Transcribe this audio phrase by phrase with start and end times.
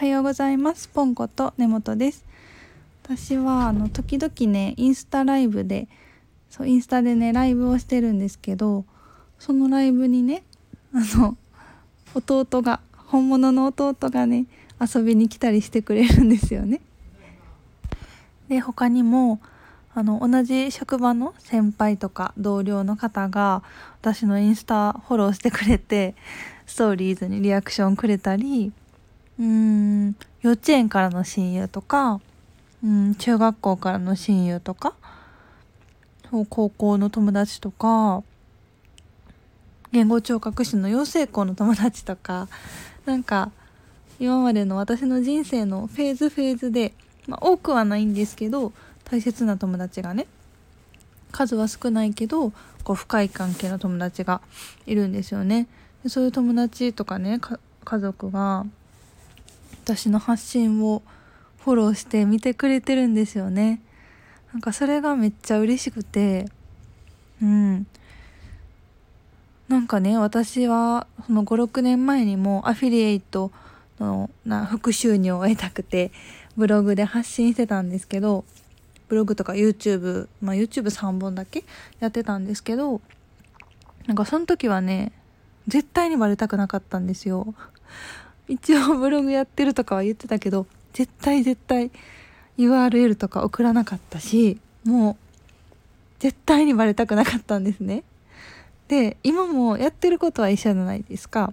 [0.00, 0.88] はようございます。
[0.88, 2.24] ポンコと根本です。
[3.04, 5.88] 私はあの時々ねインスタライブで
[6.48, 8.86] そうインスタでねライブをしてるんですけど
[9.38, 10.42] そのライブにね
[10.94, 11.36] あの
[12.14, 14.46] 弟が本物の弟がね
[14.80, 16.80] 遊びに来たりしてくれるんですよね。
[18.48, 19.38] で他にも
[19.94, 23.62] あの同じ職場の先輩とか同僚の方が
[24.00, 26.14] 私のインスタフォローしてくれて
[26.64, 28.72] ストーリーズにリアクションくれたり
[29.40, 32.20] うーん幼稚園からの親友とか
[32.84, 34.94] うん中学校からの親友とか
[36.30, 38.22] そう高校の友達とか
[39.92, 42.48] 言語聴覚士の養成校の友達とか
[43.06, 43.50] なんか
[44.20, 46.92] 今までの私の人生のフェーズフェーズで、
[47.26, 48.72] まあ、多くはないんですけど
[49.04, 50.26] 大切な友達がね
[51.32, 52.52] 数は少ないけど
[52.84, 54.42] こう深い関係の友達が
[54.86, 55.68] いるんですよね。
[56.02, 57.40] でそういう友達とかね
[57.84, 58.66] 家族が
[59.96, 61.02] 私の発信を
[61.58, 63.80] フォローして見てくれてるんですよね。
[64.52, 66.46] なんかそれがめっちゃ嬉しくて。
[67.42, 67.86] うん。
[69.68, 73.52] なんかね私はその56年前にもアフィリエイト
[73.98, 76.10] のな副収入を得たくて
[76.56, 78.44] ブログで発信してたんですけど
[79.08, 81.64] ブログとか YouTube まあ YouTube3 本だけ？
[82.00, 83.00] やってたんですけど
[84.06, 85.12] なんかその時はね
[85.68, 87.54] 絶対にバレたくなかったんですよ。
[88.50, 91.92] 一応ブログやってるとかは言ってたけど絶対絶対
[92.58, 95.16] URL とか送らなかったしもう
[96.18, 98.02] 絶対にバレたくなかったんですね。
[98.88, 101.52] で今もやってることは一緒じゃないですか。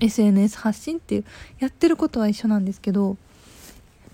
[0.00, 1.24] SNS 発信っていう
[1.58, 3.18] やってることは一緒なんですけど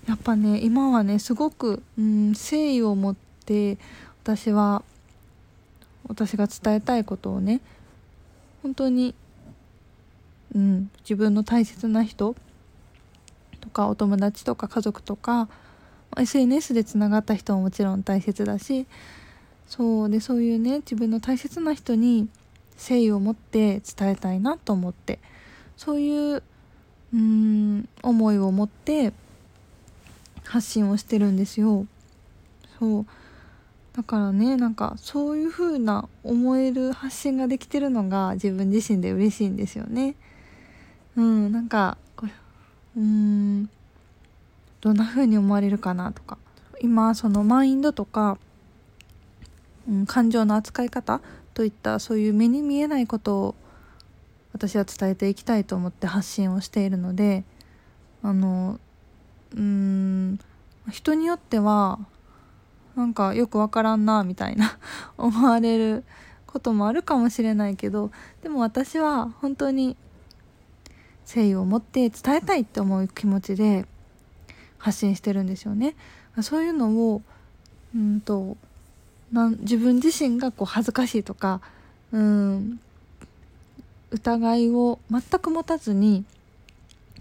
[0.05, 3.15] やっぱね今はねすごく、うん、誠意を持っ
[3.45, 3.77] て
[4.23, 4.83] 私は
[6.09, 7.61] 私が伝えたいことをね
[8.61, 9.15] 本当に、
[10.55, 12.35] うん、自分の大切な人
[13.61, 15.49] とかお友達とか家族とか
[16.17, 18.87] SNS でつながった人ももちろん大切だし
[19.67, 22.29] そうでそういうね自分の大切な人に
[22.77, 25.19] 誠意を持って伝えたいなと思って
[25.75, 26.43] そういう
[27.13, 29.13] うん思いを持って
[30.45, 31.85] 発信をしてるんですよ。
[32.79, 33.05] そう
[33.93, 40.15] だからねなんかそういう風な思える発信ができてるのが自分自身で嬉しいんですよね。
[41.17, 41.97] うんなんか
[42.95, 43.69] うん
[44.79, 46.37] どんな風に思われるかなとか。
[46.79, 48.37] 今そのマインドとか、
[49.89, 51.21] うん、感情の扱い方
[51.53, 53.55] といったそういう目に見えないことを
[54.53, 57.43] 私は伝えていきたいと思って発信をしているので
[58.21, 58.79] あの
[59.55, 60.39] うん
[60.91, 61.99] 人によっては
[62.95, 64.77] なんかよくわからんなみたいな
[65.17, 66.03] 思われる
[66.45, 68.11] こともあるかもしれないけど
[68.41, 69.97] でも私は本当に
[71.27, 73.85] 誠意を持って伝えたいって思う気持ちで
[74.77, 75.95] 発信してるんですよね。
[76.41, 77.21] そういうのを
[77.95, 78.57] うんと
[79.31, 81.61] なん自分自身がこう恥ずかしいとか
[82.11, 82.79] うん
[84.11, 86.23] 疑いを全く持たずに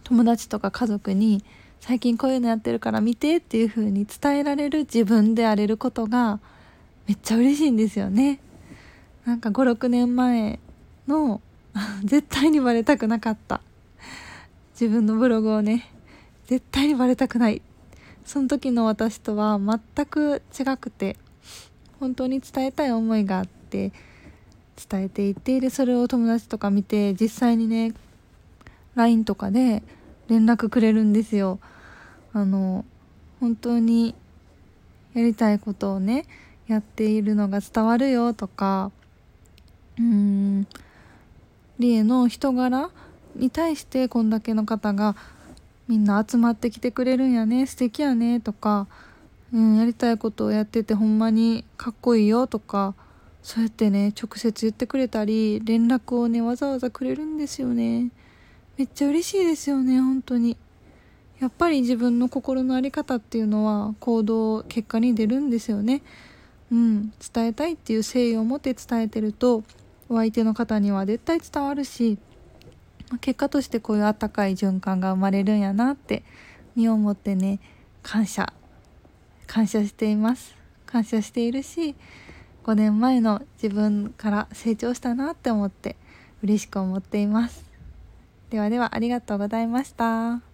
[0.05, 1.43] 友達とか家族に
[1.81, 6.39] 最近こういうのやってるから見てっていう風に伝えられる自分であれることが
[7.09, 8.41] めっちゃ嬉しいんですよね。
[9.25, 10.61] なんか56年前
[11.09, 11.41] の
[12.05, 13.61] 絶対にバレたくなかった
[14.79, 15.91] 自分のブログをね
[16.47, 17.63] 絶対にバレたくない
[18.27, 21.17] その時の私とは全く違くて
[21.99, 23.91] 本当に伝えたい思いがあって
[24.91, 27.95] 伝えていてでそれを友達とか見て実際にね
[28.97, 29.83] LINE とかで
[30.29, 31.59] 連絡くれるんですよ。
[32.35, 32.85] あの
[33.41, 34.15] 本当に
[35.15, 36.27] やりたいことをね
[36.67, 38.93] やっているのが伝わるよとか
[39.99, 40.67] うん
[41.79, 42.91] リエの人柄
[43.39, 45.17] に対してこんだけの方が
[45.89, 48.87] みんな集まってきてくれるんやね素敵やねとか、
[49.53, 52.95] うん、やりたいことをやっててほんまにかっこいいよとか
[53.43, 58.11] そうやってね直接言ってくれたり連絡をねわざわざくれるんですよね。
[58.77, 60.57] めっちゃ嬉しいですよね本当に。
[61.39, 66.03] やっぱり自分の心の在り方っていうのは行動結果に出るんですよね。
[66.73, 69.63] うん伝えたいっていう誠意を持って伝えてると
[70.09, 72.19] お相手の方には絶対伝わるし
[73.21, 76.23] 結果としてこういうあったかい循環が生まれるんやなって
[76.75, 77.61] 身をもってね
[78.03, 78.53] 感謝。
[79.47, 80.57] 感謝しています。
[80.87, 81.95] 感謝しているし
[82.65, 85.97] 5年前の自分から成長したなって思って
[86.43, 87.65] 嬉しく思っています。
[88.51, 90.46] ではではありがとうございました。